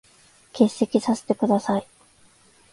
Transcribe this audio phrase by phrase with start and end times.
[0.53, 1.85] 欠席させて下さい。